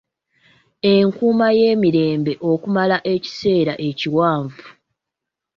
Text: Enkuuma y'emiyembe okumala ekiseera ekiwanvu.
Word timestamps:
Enkuuma 0.93 1.47
y'emiyembe 1.59 2.33
okumala 2.51 2.97
ekiseera 3.13 3.73
ekiwanvu. 3.89 4.65